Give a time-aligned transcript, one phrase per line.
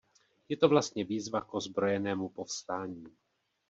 [0.49, 3.03] Je to vlastně výzva k ozbrojenému povstání.